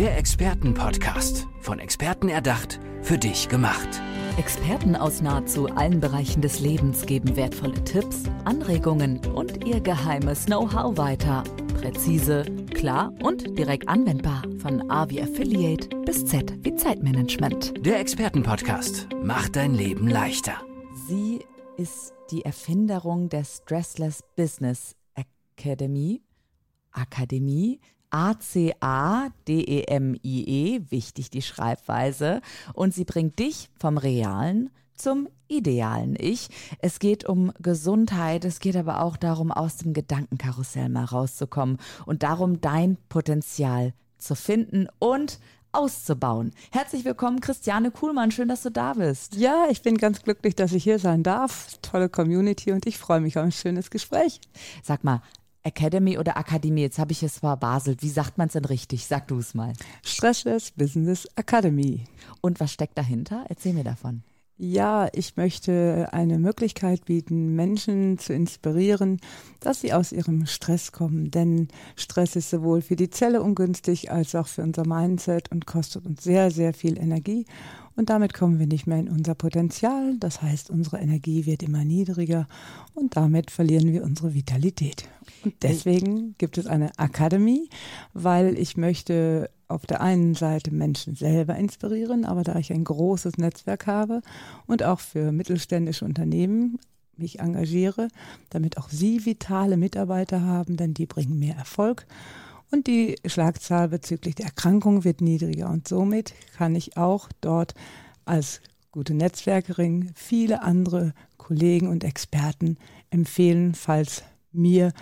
[0.00, 1.46] Der Expertenpodcast.
[1.60, 4.00] Von Experten erdacht, für dich gemacht.
[4.38, 10.96] Experten aus nahezu allen Bereichen des Lebens geben wertvolle Tipps, Anregungen und ihr geheimes Know-how
[10.96, 11.44] weiter.
[11.78, 14.42] Präzise, klar und direkt anwendbar.
[14.60, 17.84] Von A wie Affiliate bis Z wie Zeitmanagement.
[17.84, 20.54] Der Expertenpodcast macht dein Leben leichter.
[21.08, 21.40] Sie
[21.76, 26.22] ist die Erfinderung der Stressless Business Academy.
[26.92, 27.80] Akademie,
[28.10, 28.76] A-C-A-D-E-M-I-E,
[30.78, 32.40] -E, wichtig die Schreibweise.
[32.74, 36.48] Und sie bringt dich vom realen zum idealen Ich.
[36.80, 42.22] Es geht um Gesundheit, es geht aber auch darum, aus dem Gedankenkarussell mal rauszukommen und
[42.22, 45.40] darum, dein Potenzial zu finden und
[45.72, 46.52] auszubauen.
[46.72, 48.30] Herzlich willkommen, Christiane Kuhlmann.
[48.30, 49.36] Schön, dass du da bist.
[49.36, 51.78] Ja, ich bin ganz glücklich, dass ich hier sein darf.
[51.80, 54.40] Tolle Community und ich freue mich auf ein schönes Gespräch.
[54.82, 55.22] Sag mal,
[55.62, 56.82] Academy oder Akademie?
[56.82, 58.02] Jetzt habe ich es verbaselt.
[58.02, 59.06] Wie sagt man es denn richtig?
[59.06, 59.72] Sag du es mal.
[60.04, 62.04] Stressless Business Academy.
[62.40, 63.44] Und was steckt dahinter?
[63.48, 64.22] Erzähl mir davon.
[64.62, 69.18] Ja, ich möchte eine Möglichkeit bieten, Menschen zu inspirieren,
[69.58, 71.30] dass sie aus ihrem Stress kommen.
[71.30, 76.04] Denn Stress ist sowohl für die Zelle ungünstig als auch für unser Mindset und kostet
[76.04, 77.46] uns sehr, sehr viel Energie.
[77.96, 80.18] Und damit kommen wir nicht mehr in unser Potenzial.
[80.20, 82.46] Das heißt, unsere Energie wird immer niedriger
[82.92, 85.08] und damit verlieren wir unsere Vitalität.
[85.42, 87.70] Und deswegen gibt es eine Akademie,
[88.12, 93.38] weil ich möchte auf der einen Seite Menschen selber inspirieren, aber da ich ein großes
[93.38, 94.22] Netzwerk habe
[94.66, 96.78] und auch für mittelständische Unternehmen
[97.16, 98.08] mich engagiere,
[98.48, 102.06] damit auch sie vitale Mitarbeiter haben, denn die bringen mehr Erfolg.
[102.70, 107.74] Und die Schlagzahl bezüglich der Erkrankung wird niedriger und somit kann ich auch dort
[108.24, 108.60] als
[108.92, 112.76] gute Netzwerkerin viele andere Kollegen und Experten
[113.10, 114.22] empfehlen, falls
[114.52, 114.92] mir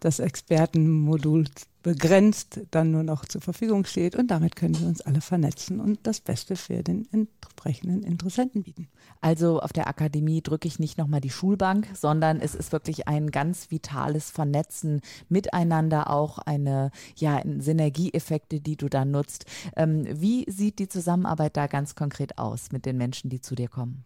[0.00, 1.46] das Expertenmodul
[1.82, 6.00] begrenzt dann nur noch zur Verfügung steht und damit können wir uns alle vernetzen und
[6.02, 8.88] das Beste für den entsprechenden Interessenten bieten.
[9.20, 13.30] Also auf der Akademie drücke ich nicht nochmal die Schulbank, sondern es ist wirklich ein
[13.30, 19.46] ganz vitales Vernetzen miteinander, auch eine ja, Synergieeffekte, die du da nutzt.
[19.76, 23.68] Ähm, wie sieht die Zusammenarbeit da ganz konkret aus mit den Menschen, die zu dir
[23.68, 24.04] kommen?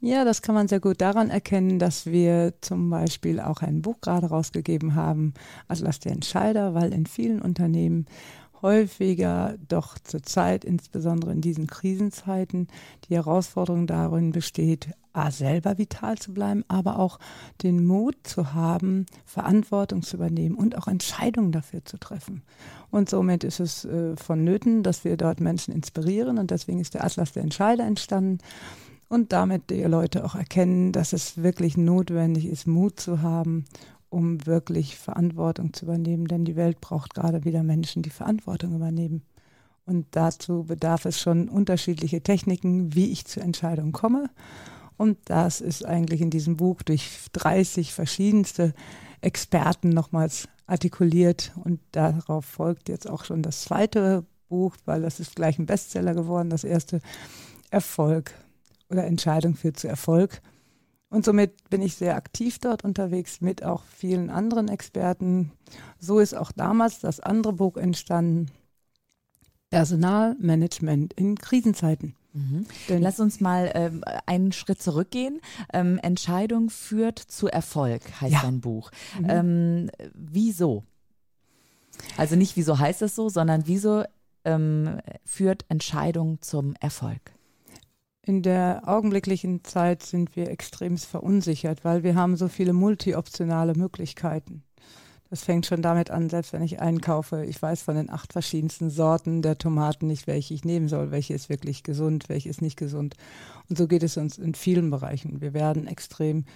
[0.00, 4.00] Ja, das kann man sehr gut daran erkennen, dass wir zum Beispiel auch ein Buch
[4.02, 5.32] gerade rausgegeben haben,
[5.68, 8.06] Atlas der Entscheider, weil in vielen Unternehmen
[8.60, 12.68] häufiger doch zurzeit, insbesondere in diesen Krisenzeiten,
[13.08, 17.18] die Herausforderung darin besteht, A, selber vital zu bleiben, aber auch
[17.62, 22.42] den Mut zu haben, Verantwortung zu übernehmen und auch Entscheidungen dafür zu treffen.
[22.90, 27.04] Und somit ist es äh, vonnöten, dass wir dort Menschen inspirieren und deswegen ist der
[27.04, 28.38] Atlas der Entscheider entstanden
[29.08, 33.64] und damit die Leute auch erkennen, dass es wirklich notwendig ist, Mut zu haben,
[34.08, 36.26] um wirklich Verantwortung zu übernehmen.
[36.26, 39.22] Denn die Welt braucht gerade wieder Menschen, die Verantwortung übernehmen.
[39.84, 44.30] Und dazu bedarf es schon unterschiedliche Techniken, wie ich zur Entscheidung komme.
[44.96, 48.74] Und das ist eigentlich in diesem Buch durch 30 verschiedenste
[49.20, 51.52] Experten nochmals artikuliert.
[51.62, 56.14] Und darauf folgt jetzt auch schon das zweite Buch, weil das ist gleich ein Bestseller
[56.14, 56.50] geworden.
[56.50, 57.00] Das erste
[57.70, 58.32] Erfolg
[58.88, 60.40] oder Entscheidung führt zu Erfolg.
[61.08, 65.52] Und somit bin ich sehr aktiv dort unterwegs mit auch vielen anderen Experten.
[65.98, 68.50] So ist auch damals das andere Buch entstanden.
[69.70, 72.14] Personalmanagement in Krisenzeiten.
[72.32, 72.66] Mhm.
[72.88, 75.40] Lass uns mal ähm, einen Schritt zurückgehen.
[75.72, 78.42] Ähm, Entscheidung führt zu Erfolg, heißt ja.
[78.42, 78.90] dein Buch.
[79.18, 79.26] Mhm.
[79.28, 80.84] Ähm, wieso?
[82.16, 84.04] Also nicht wieso heißt es so, sondern wieso
[84.44, 87.35] ähm, führt Entscheidung zum Erfolg?
[88.28, 94.64] In der augenblicklichen Zeit sind wir extrem verunsichert, weil wir haben so viele multioptionale Möglichkeiten.
[95.30, 98.90] Das fängt schon damit an, selbst wenn ich einkaufe, ich weiß von den acht verschiedensten
[98.90, 102.76] Sorten der Tomaten nicht, welche ich nehmen soll, welche ist wirklich gesund, welche ist nicht
[102.76, 103.14] gesund.
[103.68, 105.40] Und so geht es uns in vielen Bereichen.
[105.40, 106.46] Wir werden extrem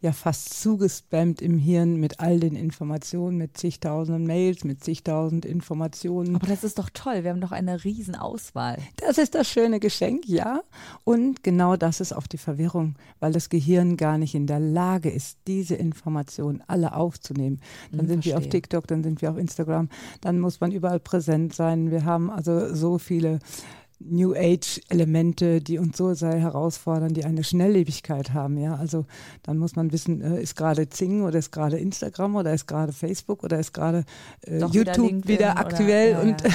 [0.00, 6.36] ja fast zugespammt im Hirn mit all den Informationen, mit zigtausenden Mails, mit zigtausend Informationen.
[6.36, 8.78] Aber das ist doch toll, wir haben doch eine Riesenauswahl.
[8.96, 10.60] Das ist das schöne Geschenk, ja.
[11.04, 15.10] Und genau das ist auch die Verwirrung, weil das Gehirn gar nicht in der Lage
[15.10, 17.60] ist, diese Informationen alle aufzunehmen.
[17.90, 18.32] Dann hm, sind verstehe.
[18.32, 19.88] wir auf TikTok, dann sind wir auf Instagram,
[20.20, 21.90] dann muss man überall präsent sein.
[21.90, 23.38] Wir haben also so viele
[23.98, 28.58] New Age-Elemente, die uns so sehr herausfordern, die eine Schnelllebigkeit haben.
[28.58, 29.06] Ja, also
[29.42, 32.92] dann muss man wissen, äh, ist gerade Zing oder ist gerade Instagram oder ist gerade
[32.92, 34.04] Facebook oder ist gerade
[34.42, 36.16] äh, YouTube wieder, wieder aktuell.
[36.16, 36.50] Oder, ja, und ja.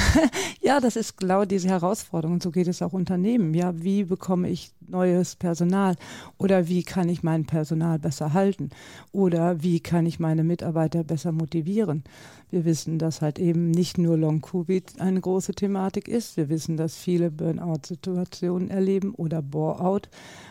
[0.62, 2.36] ja, das ist genau diese Herausforderung.
[2.36, 3.54] Und so geht es auch Unternehmen.
[3.54, 5.96] Ja, wie bekomme ich neues Personal
[6.38, 8.70] oder wie kann ich mein Personal besser halten
[9.12, 12.04] oder wie kann ich meine Mitarbeiter besser motivieren.
[12.50, 16.38] Wir wissen, dass halt eben nicht nur Long-Covid eine große Thematik ist.
[16.38, 20.10] Wir wissen, dass viele Burnout-Situationen erleben oder Bore-out.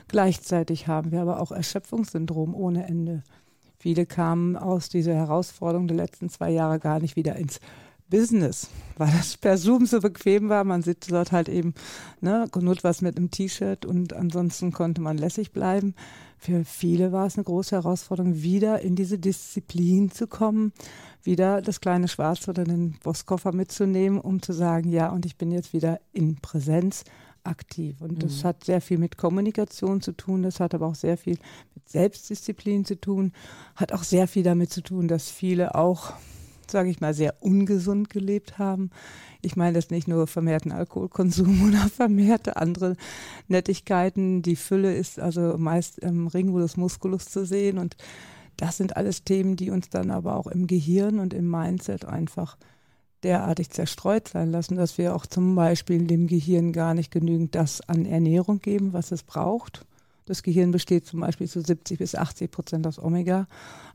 [0.08, 3.22] Gleichzeitig haben wir aber auch Erschöpfungssyndrom ohne Ende.
[3.78, 7.60] Viele kamen aus dieser Herausforderung der letzten zwei Jahre gar nicht wieder ins
[8.10, 8.68] Business,
[8.98, 10.64] weil das per Zoom so bequem war.
[10.64, 11.74] Man sitzt dort halt eben,
[12.20, 15.94] ne, genug was mit einem T-Shirt und ansonsten konnte man lässig bleiben.
[16.36, 20.72] Für viele war es eine große Herausforderung, wieder in diese Disziplin zu kommen,
[21.22, 25.52] wieder das kleine Schwarz oder den Bosskoffer mitzunehmen, um zu sagen, ja, und ich bin
[25.52, 27.04] jetzt wieder in Präsenz
[27.44, 28.00] aktiv.
[28.00, 28.48] Und das mhm.
[28.48, 31.38] hat sehr viel mit Kommunikation zu tun, das hat aber auch sehr viel
[31.74, 33.32] mit Selbstdisziplin zu tun,
[33.76, 36.14] hat auch sehr viel damit zu tun, dass viele auch
[36.70, 38.90] sage ich mal, sehr ungesund gelebt haben.
[39.42, 42.96] Ich meine das nicht nur vermehrten Alkoholkonsum oder vermehrte andere
[43.48, 44.42] Nettigkeiten.
[44.42, 47.96] Die Fülle ist also meist im Ringulus musculus zu sehen und
[48.56, 52.58] das sind alles Themen, die uns dann aber auch im Gehirn und im Mindset einfach
[53.22, 57.80] derartig zerstreut sein lassen, dass wir auch zum Beispiel dem Gehirn gar nicht genügend das
[57.88, 59.86] an Ernährung geben, was es braucht.
[60.26, 63.46] Das Gehirn besteht zum Beispiel zu 70 bis 80 Prozent aus Omega,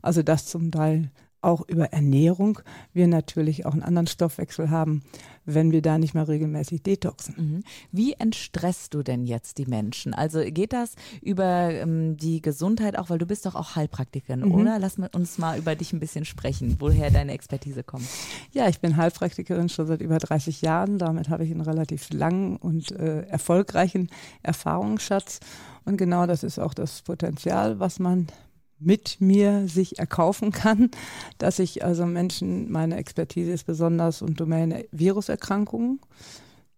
[0.02, 1.10] also das zum Teil
[1.40, 2.60] auch über Ernährung
[2.92, 5.02] wir natürlich auch einen anderen Stoffwechsel haben,
[5.44, 7.34] wenn wir da nicht mal regelmäßig detoxen.
[7.36, 7.62] Mhm.
[7.92, 10.12] Wie entstresst du denn jetzt die Menschen?
[10.12, 14.52] Also geht das über ähm, die Gesundheit auch, weil du bist doch auch Heilpraktikerin, mhm.
[14.52, 14.78] oder?
[14.78, 18.06] Lass uns mal über dich ein bisschen sprechen, woher deine Expertise kommt.
[18.52, 20.98] Ja, ich bin Heilpraktikerin schon seit über 30 Jahren.
[20.98, 24.10] Damit habe ich einen relativ langen und äh, erfolgreichen
[24.42, 25.40] Erfahrungsschatz.
[25.84, 28.26] Und genau das ist auch das Potenzial, was man
[28.78, 30.90] mit mir sich erkaufen kann,
[31.38, 36.00] dass ich also Menschen, meine Expertise ist besonders und Domäne Viruserkrankungen.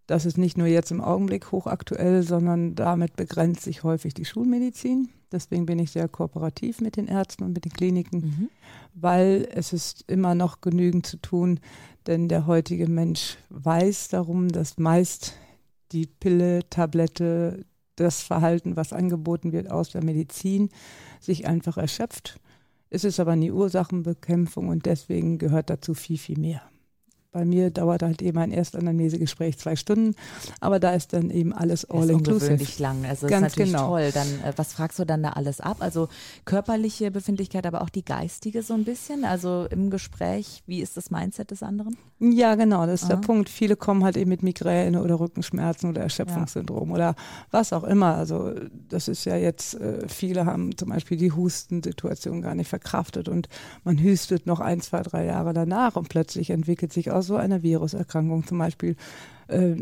[0.06, 5.11] Das ist nicht nur jetzt im Augenblick hochaktuell, sondern damit begrenzt sich häufig die Schulmedizin.
[5.31, 8.49] Deswegen bin ich sehr kooperativ mit den Ärzten und mit den Kliniken, mhm.
[8.95, 11.61] weil es ist immer noch genügend zu tun,
[12.06, 15.35] denn der heutige Mensch weiß darum, dass meist
[15.93, 17.67] die Pille, Tablette,
[18.00, 20.71] das Verhalten, was angeboten wird aus der Medizin,
[21.21, 22.41] sich einfach erschöpft.
[22.91, 26.62] Es ist aber eine Ursachenbekämpfung und deswegen gehört dazu viel, viel mehr.
[27.31, 30.15] Bei mir dauert halt eben ein Erstanamnesegespräch zwei Stunden,
[30.61, 32.53] aber da ist dann eben alles all inclusive.
[32.53, 33.05] Ungewöhnlich lang.
[33.05, 33.89] Also Ganz ist natürlich genau.
[33.89, 34.11] toll.
[34.15, 35.77] Dann äh, was fragst du dann da alles ab?
[35.81, 36.09] Also
[36.47, 39.27] körperliche Befindlichkeit, aber auch die geistige so ein bisschen.
[39.27, 41.99] Also im Gespräch, wie ist das Mindset des anderen?
[42.19, 42.87] Ja, genau.
[42.87, 43.17] Das ist Aha.
[43.17, 43.51] der Punkt.
[43.51, 46.95] Viele kommen halt eben mit Migräne oder Rückenschmerzen oder Erschöpfungssyndrom ja.
[46.95, 47.15] oder
[47.51, 48.15] was auch immer.
[48.17, 48.55] Also
[48.89, 49.75] das ist ja jetzt.
[49.75, 53.51] Äh, viele haben zum Beispiel die Hustensituation gar nicht verkraftet und
[53.85, 57.62] man hüstet noch ein, zwei, drei Jahre danach und plötzlich entwickelt sich aus so einer
[57.62, 58.97] Viruserkrankung, zum Beispiel
[59.49, 59.75] äh,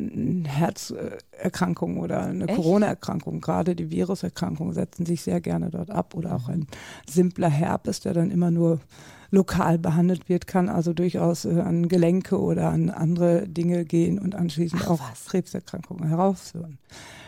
[0.46, 3.40] Herzerkrankung oder eine Corona-Erkrankung.
[3.40, 6.66] Gerade die Viruserkrankungen setzen sich sehr gerne dort ab oder auch ein
[7.08, 8.80] simpler Herpes, der dann immer nur
[9.30, 14.34] lokal behandelt wird, kann also durchaus äh, an Gelenke oder an andere Dinge gehen und
[14.34, 15.26] anschließend Ach, auch was?
[15.26, 16.78] Krebserkrankungen herausführen.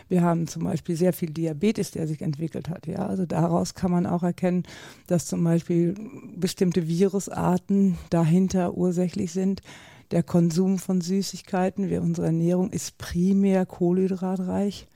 [0.07, 2.87] Wir haben zum Beispiel sehr viel Diabetes, der sich entwickelt hat.
[2.87, 4.63] Ja, also daraus kann man auch erkennen,
[5.05, 5.93] dass zum Beispiel
[6.35, 9.61] bestimmte Virusarten dahinter ursächlich sind.
[10.11, 14.87] Der Konsum von Süßigkeiten, wir, unsere Ernährung ist primär kohlenhydratreich.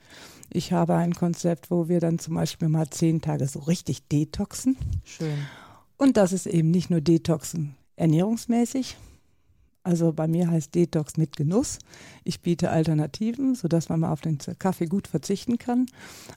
[0.50, 4.76] Ich habe ein Konzept, wo wir dann zum Beispiel mal zehn Tage so richtig detoxen.
[5.04, 5.38] Schön.
[5.96, 8.96] Und das ist eben nicht nur Detoxen ernährungsmäßig,
[9.84, 11.78] also bei mir heißt Detox mit Genuss.
[12.24, 15.86] Ich biete Alternativen, sodass man mal auf den Kaffee gut verzichten kann.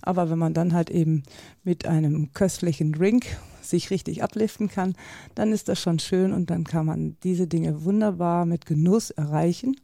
[0.02, 1.24] Aber wenn man dann halt eben
[1.64, 3.26] mit einem köstlichen Drink
[3.70, 4.96] sich richtig abliften kann,
[5.36, 9.76] dann ist das schon schön und dann kann man diese Dinge wunderbar mit Genuss erreichen.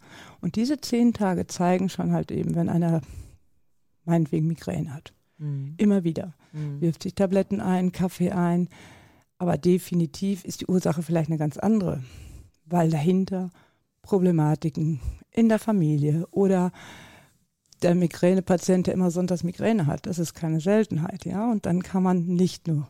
[0.41, 3.01] Und diese zehn Tage zeigen schon halt eben, wenn einer
[4.05, 5.13] meinetwegen Migräne hat.
[5.37, 5.75] Mhm.
[5.77, 6.33] Immer wieder.
[6.51, 6.81] Mhm.
[6.81, 8.69] Wirft sich Tabletten ein, Kaffee ein.
[9.37, 12.01] Aber definitiv ist die Ursache vielleicht eine ganz andere
[12.65, 13.51] weil dahinter
[14.01, 14.99] Problematiken
[15.31, 16.71] in der Familie oder
[17.81, 21.49] der Migränepatient, der immer sonntags Migräne hat, das ist keine Seltenheit, ja.
[21.51, 22.89] Und dann kann man nicht nur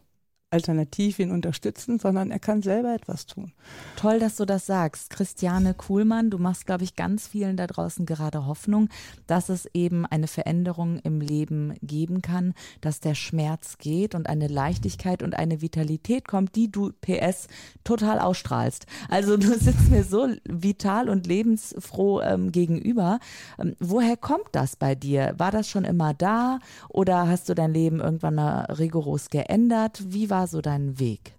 [0.53, 3.51] alternativ ihn unterstützen, sondern er kann selber etwas tun.
[3.95, 5.09] Toll, dass du das sagst.
[5.09, 8.89] Christiane Kuhlmann, du machst, glaube ich, ganz vielen da draußen gerade Hoffnung,
[9.25, 14.47] dass es eben eine Veränderung im Leben geben kann, dass der Schmerz geht und eine
[14.47, 17.47] Leichtigkeit und eine Vitalität kommt, die du PS
[17.83, 18.85] total ausstrahlst.
[19.09, 23.19] Also du sitzt mir so vital und lebensfroh ähm, gegenüber.
[23.59, 25.33] Ähm, woher kommt das bei dir?
[25.37, 30.03] War das schon immer da oder hast du dein Leben irgendwann mal rigoros geändert?
[30.07, 31.35] Wie war war so dein Weg?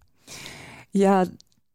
[0.93, 1.27] Ja,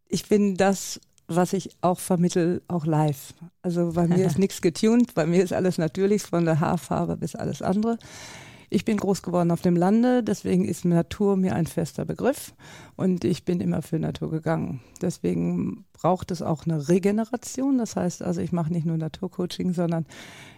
[0.08, 3.36] ich bin das, was ich auch vermittel, auch live.
[3.62, 7.36] Also bei mir ist nichts getuned, bei mir ist alles natürlich, von der Haarfarbe bis
[7.36, 8.00] alles andere.
[8.72, 12.54] Ich bin groß geworden auf dem Lande, deswegen ist Natur mir ein fester Begriff
[12.96, 14.82] und ich bin immer für Natur gegangen.
[15.00, 17.78] Deswegen braucht es auch eine Regeneration.
[17.78, 20.08] Das heißt also, ich mache nicht nur Naturcoaching, sondern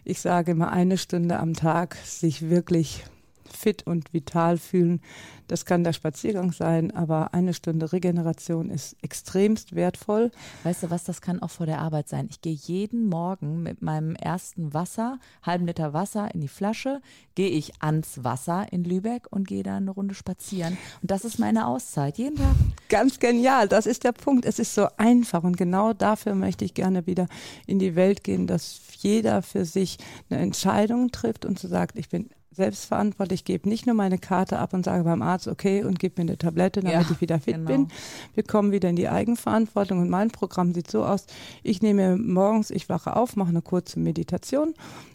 [0.06, 3.04] ich sage immer eine Stunde am Tag sich wirklich
[3.54, 5.02] fit und vital fühlen.
[5.48, 10.32] Das kann der Spaziergang sein, aber eine Stunde Regeneration ist extremst wertvoll.
[10.64, 12.28] Weißt du was, das kann auch vor der Arbeit sein.
[12.30, 17.02] Ich gehe jeden Morgen mit meinem ersten Wasser, halben Liter Wasser in die Flasche,
[17.36, 20.78] gehe ich ans Wasser in Lübeck und gehe da eine Runde spazieren.
[21.02, 22.56] Und das ist meine Auszeit, jeden Tag.
[22.90, 24.46] Ganz genial, das ist der Punkt.
[24.46, 27.28] Es ist so einfach und genau dafür möchte ich gerne wieder
[27.68, 29.98] in die Welt gehen, dass jeder für sich
[30.30, 34.74] eine Entscheidung trifft und so sagt, ich bin selbstverantwortlich, gebe nicht nur meine Karte ab
[34.74, 37.56] und sage beim Arzt, okay, und gib mir eine Tablette, damit ja, ich wieder fit
[37.56, 37.68] genau.
[37.68, 37.88] bin.
[38.34, 41.26] Wir kommen wieder in die Eigenverantwortung und mein Programm sieht so aus,
[41.64, 44.74] ich nehme morgens, ich wache auf, mache eine kurze Meditation,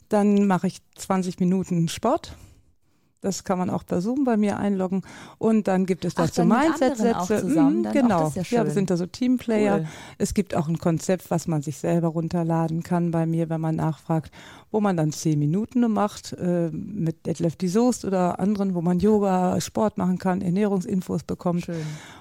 [0.09, 2.37] dann mache ich 20 Minuten Sport,
[3.26, 5.02] das kann man auch per Zoom bei mir einloggen.
[5.38, 7.45] Und dann gibt es dazu Mindset-Sätze.
[7.45, 8.33] Mhm, genau.
[8.35, 9.78] Ja, ja, wir sind da so Teamplayer.
[9.78, 9.87] Cool.
[10.19, 13.75] Es gibt auch ein Konzept, was man sich selber runterladen kann bei mir, wenn man
[13.75, 14.31] nachfragt,
[14.76, 18.99] wo man dann zehn Minuten macht äh, mit Detlef die Soest oder anderen, wo man
[18.99, 21.64] Yoga, Sport machen kann, Ernährungsinfos bekommt.
[21.64, 21.76] Schön.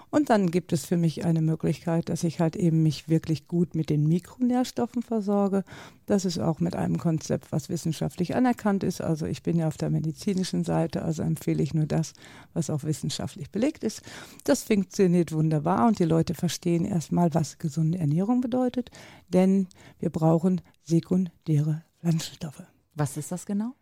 [0.09, 3.75] Und dann gibt es für mich eine Möglichkeit, dass ich halt eben mich wirklich gut
[3.75, 5.65] mit den Mikronährstoffen versorge.
[6.05, 9.01] Das ist auch mit einem Konzept, was wissenschaftlich anerkannt ist.
[9.01, 12.13] Also ich bin ja auf der medizinischen Seite, also empfehle ich nur das,
[12.53, 14.01] was auch wissenschaftlich belegt ist.
[14.45, 18.91] Das funktioniert wunderbar und die Leute verstehen erstmal, was gesunde Ernährung bedeutet,
[19.27, 19.67] denn
[19.99, 22.61] wir brauchen sekundäre Pflanzenstoffe.
[22.93, 23.73] Was ist das genau?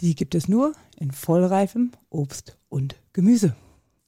[0.00, 3.56] Die gibt es nur in vollreifem Obst und Gemüse.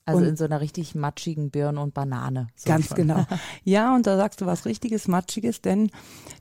[0.07, 2.47] Also und in so einer richtig matschigen Birne und Banane.
[2.55, 2.97] So ganz schon.
[2.97, 3.27] genau.
[3.65, 5.91] Ja, und da sagst du was richtiges, matschiges, denn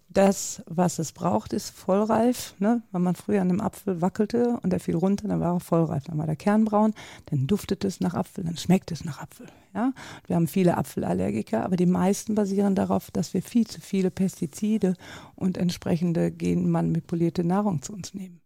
[0.07, 2.53] das, was es braucht, ist vollreif.
[2.59, 2.83] Ne?
[2.91, 6.05] Wenn man früher an einem Apfel wackelte und der fiel runter, dann war er vollreif.
[6.05, 6.93] Dann war der Kern braun,
[7.25, 9.47] dann duftet es nach Apfel, dann schmeckt es nach Apfel.
[9.73, 9.93] Ja?
[10.27, 14.93] Wir haben viele Apfelallergiker, aber die meisten basieren darauf, dass wir viel zu viele Pestizide
[15.35, 18.41] und entsprechende genmanipulierte Nahrung zu uns nehmen.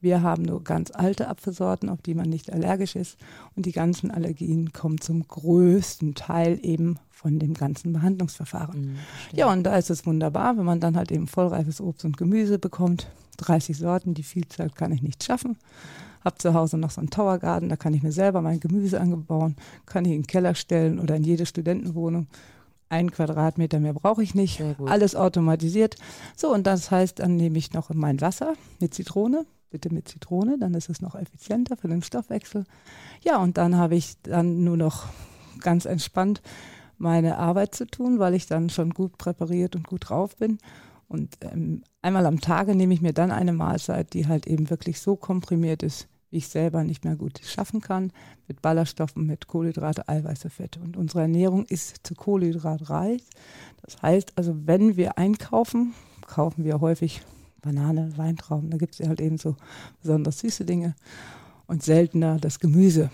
[0.00, 3.18] Wir haben nur ganz alte Apfelsorten, auf die man nicht allergisch ist.
[3.54, 8.80] Und die ganzen Allergien kommen zum größten Teil eben von dem ganzen Behandlungsverfahren.
[8.80, 8.98] Mhm,
[9.32, 12.58] ja, und da ist es wunderbar, wenn man dann halt eben vollreifes Obst und Gemüse
[12.58, 13.10] bekommt.
[13.36, 15.58] 30 Sorten, die Vielzahl kann ich nicht schaffen.
[16.24, 19.56] Hab zu Hause noch so einen Towergarten, da kann ich mir selber mein Gemüse angebauen,
[19.86, 22.26] kann ich in den Keller stellen oder in jede Studentenwohnung.
[22.90, 24.60] Ein Quadratmeter mehr brauche ich nicht.
[24.86, 25.96] Alles automatisiert.
[26.36, 30.58] So, und das heißt, dann nehme ich noch mein Wasser mit Zitrone, bitte mit Zitrone,
[30.58, 32.64] dann ist es noch effizienter für den Stoffwechsel.
[33.22, 35.06] Ja, und dann habe ich dann nur noch
[35.60, 36.42] ganz entspannt
[37.00, 40.58] meine Arbeit zu tun, weil ich dann schon gut präpariert und gut drauf bin.
[41.08, 45.00] Und ähm, einmal am Tage nehme ich mir dann eine Mahlzeit, die halt eben wirklich
[45.00, 48.12] so komprimiert ist, wie ich selber nicht mehr gut schaffen kann,
[48.46, 50.78] mit Ballaststoffen, mit Kohlenhydrate, Eiweiße, Fette.
[50.78, 53.24] Und unsere Ernährung ist zu kohlenhydratreich.
[53.82, 55.94] Das heißt also, wenn wir einkaufen,
[56.26, 57.22] kaufen wir häufig
[57.60, 59.56] Banane, Weintrauben, da gibt es ja halt eben so
[60.02, 60.94] besonders süße Dinge
[61.66, 63.10] und seltener das Gemüse.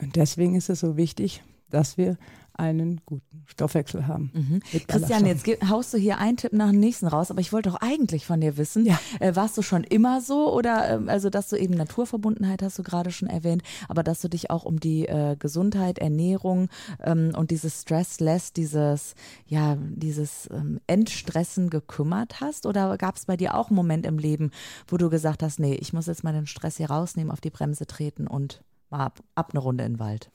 [0.00, 2.16] Und deswegen ist es so wichtig, dass wir
[2.54, 4.30] einen guten Stoffwechsel haben.
[4.32, 4.60] Mhm.
[4.86, 7.80] Christian, jetzt haust du hier einen Tipp nach dem nächsten raus, aber ich wollte doch
[7.80, 8.98] eigentlich von dir wissen, ja.
[9.20, 12.82] äh, warst du schon immer so oder äh, also dass du eben Naturverbundenheit hast du
[12.82, 16.68] gerade schon erwähnt, aber dass du dich auch um die äh, Gesundheit, Ernährung
[17.02, 19.14] ähm, und dieses Stressless, dieses
[19.46, 24.18] ja dieses ähm, Entstressen gekümmert hast oder gab es bei dir auch einen Moment im
[24.18, 24.50] Leben,
[24.88, 27.50] wo du gesagt hast, nee, ich muss jetzt mal den Stress hier rausnehmen, auf die
[27.50, 30.30] Bremse treten und mal ab, ab eine Runde in den Wald?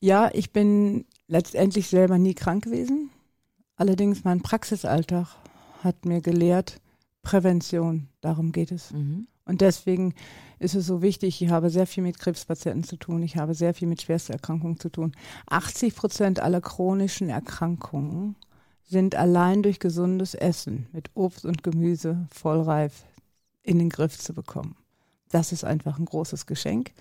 [0.00, 3.10] Ja, ich bin letztendlich selber nie krank gewesen.
[3.76, 5.28] Allerdings mein Praxisalltag
[5.82, 6.80] hat mir gelehrt,
[7.22, 8.92] Prävention, darum geht es.
[8.92, 9.26] Mhm.
[9.46, 10.14] Und deswegen
[10.58, 13.74] ist es so wichtig, ich habe sehr viel mit Krebspatienten zu tun, ich habe sehr
[13.74, 15.12] viel mit Schwersterkrankungen zu tun.
[15.46, 18.36] 80 Prozent aller chronischen Erkrankungen
[18.84, 23.04] sind allein durch gesundes Essen mit Obst und Gemüse vollreif
[23.62, 24.76] in den Griff zu bekommen.
[25.30, 26.92] Das ist einfach ein großes Geschenk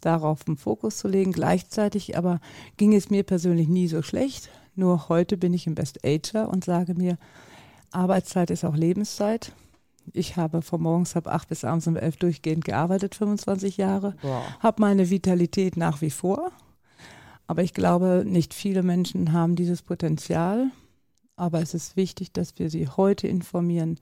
[0.00, 1.32] darauf einen Fokus zu legen.
[1.32, 2.40] Gleichzeitig aber
[2.76, 4.50] ging es mir persönlich nie so schlecht.
[4.74, 7.18] Nur heute bin ich im Best Ager und sage mir,
[7.90, 9.52] Arbeitszeit ist auch Lebenszeit.
[10.12, 14.14] Ich habe von morgens ab acht bis abends um elf durchgehend gearbeitet, 25 Jahre.
[14.22, 14.44] Wow.
[14.60, 16.52] Habe meine Vitalität nach wie vor.
[17.46, 20.70] Aber ich glaube, nicht viele Menschen haben dieses Potenzial.
[21.36, 23.98] Aber es ist wichtig, dass wir sie heute informieren,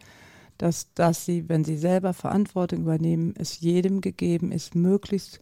[0.59, 5.41] dass, dass sie, wenn sie selber Verantwortung übernehmen, es jedem gegeben ist, möglichst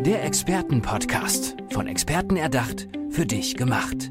[0.01, 1.57] Der Expertenpodcast.
[1.71, 4.11] Von Experten erdacht, für dich gemacht.